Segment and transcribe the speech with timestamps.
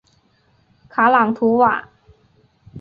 [0.89, 1.87] 卡朗图瓦。